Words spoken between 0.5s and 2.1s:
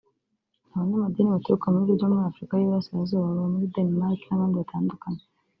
abanyamadini baturuka mu bihugu byo